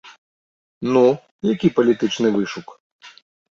[0.95, 1.03] Ну,
[1.55, 2.67] які палітычны вышук?